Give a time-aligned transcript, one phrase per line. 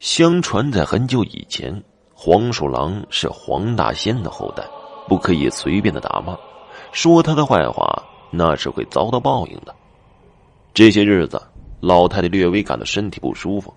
[0.00, 1.70] 相传在很久以前，
[2.14, 4.64] 黄鼠狼是黄大仙的后代，
[5.06, 6.34] 不可以随便的打骂，
[6.90, 9.74] 说他的坏话那是会遭到报应的。
[10.72, 11.38] 这些日子，
[11.80, 13.74] 老太太略微感到身体不舒服，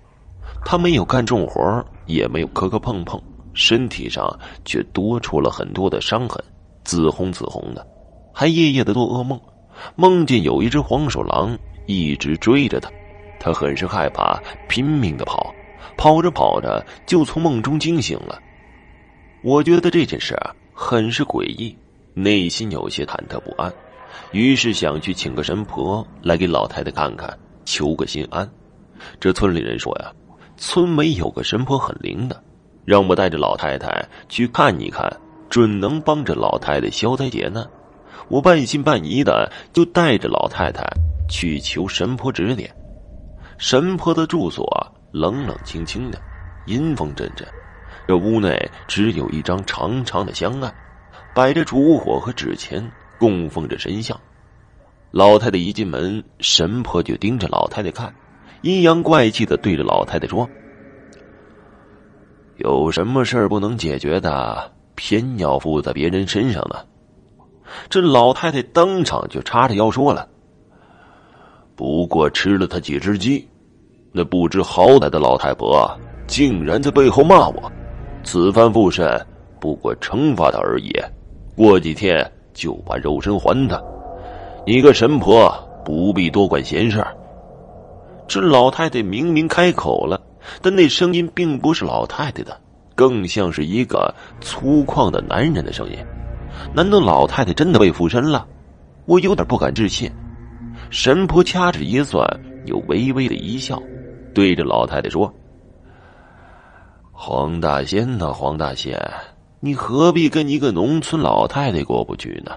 [0.64, 3.22] 她没有干重活，也没有磕磕碰碰，
[3.54, 4.26] 身体上
[4.64, 6.42] 却多出了很多的伤痕，
[6.86, 7.86] 紫红紫红的，
[8.34, 9.38] 还夜夜的做噩梦，
[9.98, 12.90] 梦见有一只黄鼠狼一直追着她，
[13.42, 15.54] 她很是害怕，拼命的跑，
[15.98, 18.40] 跑着跑着就从梦中惊醒了。
[19.42, 21.76] 我觉得这件事啊很是诡异，
[22.14, 23.72] 内心有些忐忑不安。
[24.32, 28.50] 于是想去请个神婆来给老太太看看，求个心安。
[29.20, 30.12] 这村里人说呀，
[30.56, 32.42] 村尾有个神婆很灵的，
[32.86, 35.12] 让我带着老太太去看一看，
[35.50, 37.68] 准能帮着老太太消灾解难。
[38.30, 40.86] 我半信半疑的就带着老太太
[41.28, 42.74] 去求神婆指点。
[43.58, 46.20] 神婆的住所冷冷清清的，
[46.66, 47.48] 阴风阵阵。
[48.08, 50.74] 这屋内只有一张长长的香案，
[51.34, 52.84] 摆着烛火和纸钱。
[53.20, 54.20] 供奉着神像，
[55.12, 58.14] 老太太一进门，神婆就盯着老太太看，
[58.64, 60.50] 阴阳怪气的对着老太太说
[62.58, 66.84] ：“有什么事儿不能解决的，偏要附在别人身上呢？”
[67.88, 70.28] 这老太太当场就叉着腰说了
[71.78, 73.48] ：“不过吃了他几只鸡，
[74.14, 75.92] 那不知好歹的老太婆
[76.26, 77.70] 竟然在背后骂我，
[78.24, 79.06] 此番附身
[79.60, 80.94] 不过惩罚他而已，
[81.58, 83.82] 过几天。”就把肉身还他，
[84.64, 85.52] 你个神婆
[85.84, 87.04] 不必多管闲事。
[88.28, 90.22] 这老太太明明开口了，
[90.62, 92.56] 但那声音并不是老太太的，
[92.94, 95.98] 更像是一个粗犷的男人的声音。
[96.76, 98.46] 难道老太太真的被附身了？
[99.08, 100.08] 我有点不敢置信。
[100.92, 102.24] 神婆掐指一算，
[102.68, 103.82] 又微微的一笑，
[104.34, 105.32] 对着老太太说
[107.12, 109.00] ：“黄大仙呐，黄大仙。”
[109.62, 112.52] 你何必跟一个农村老太太过不去呢？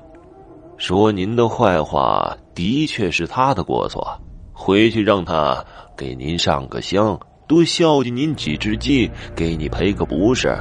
[0.76, 4.04] 说您的坏话的确是他的过错，
[4.52, 5.64] 回去让他
[5.96, 10.58] 给您上个香，多孝敬您几只鸡，给你赔个不是。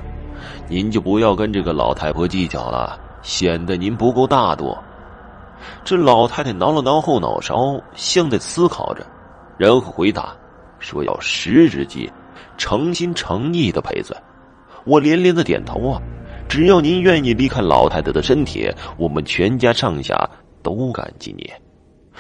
[0.69, 4.77] 您就不要跟这个老太婆计较了，显得您不够大度。
[5.83, 9.03] 这老太太挠了挠后脑勺，像在思考着，
[9.57, 10.35] 然后回答
[10.79, 12.11] 说：“要十只鸡，
[12.57, 14.15] 诚心诚意的赔罪。”
[14.85, 16.01] 我连连的点头啊。
[16.47, 20.29] 只要您愿意离开老太太的身体，我们全家上下
[20.61, 21.51] 都感激你。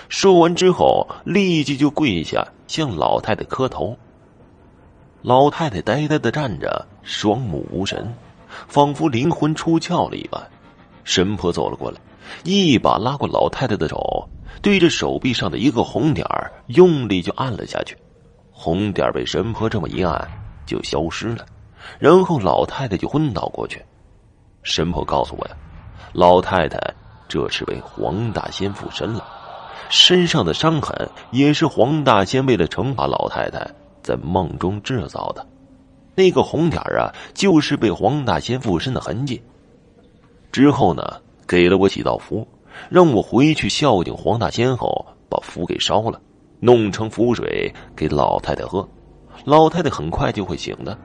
[0.09, 3.95] 说完之后，立即就跪下向老太太磕头。
[5.21, 8.15] 老太太呆呆的站着，双目无神，
[8.67, 10.41] 仿佛灵魂出窍了一般。
[11.03, 11.99] 神婆走了过来，
[12.43, 14.27] 一把拉过老太太的手，
[14.59, 17.95] 对着手臂上的一个红点儿用力就按了下去。
[18.57, 20.27] 红点被神婆这么一按，
[20.65, 21.45] 就消失了，
[21.99, 23.83] 然后老太太就昏倒过去。
[24.63, 25.55] 神婆告诉我呀，
[26.13, 26.79] 老太太
[27.27, 29.23] 这是被黄大仙附身了，
[29.89, 30.95] 身上的伤痕
[31.31, 33.69] 也是黄大仙为了惩罚老太太
[34.01, 35.45] 在梦中制造的。
[36.15, 39.43] 那个红点啊，就是被黄大仙附身的痕迹。
[40.49, 41.03] 之后呢，
[41.45, 42.47] 给了我几道符，
[42.89, 46.21] 让我回去孝敬黄大仙后，把符给烧了，
[46.65, 48.87] 弄成符水给老太太喝，
[49.45, 50.97] 老太太很快就会醒的。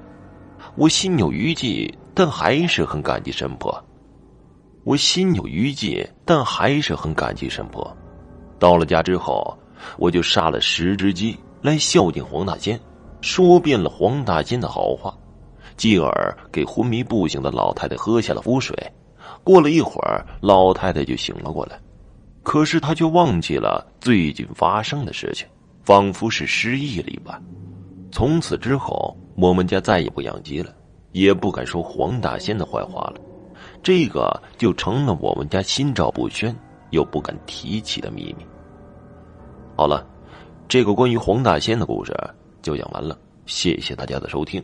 [0.75, 1.93] 我心有余悸。
[2.13, 3.83] 但还是很感激神婆，
[4.85, 7.97] 我心有余悸，但还是很感激神婆。
[8.59, 9.57] 到了家之后，
[9.97, 12.79] 我就杀了十只鸡来孝敬黄大仙，
[13.23, 15.17] 说遍了黄大仙的好话，
[15.77, 18.77] 继而给昏迷不醒的老太太喝下了符水。
[19.43, 21.81] 过了一会儿，老太太就醒了过来，
[22.43, 25.47] 可是他却忘记了最近发生的事情，
[25.85, 27.43] 仿佛是失忆了一般。
[28.11, 30.75] 从此之后，我们家再也不养鸡了。
[31.13, 33.15] 也不敢说黄大仙的坏话了，
[33.83, 36.57] 这个就成了我们家心照不宣
[36.91, 38.47] 又不敢提起的秘密。
[39.77, 40.07] 好了，
[40.69, 42.15] 这个关于黄大仙的故事
[42.63, 44.63] 就讲完了，谢谢大家的收听。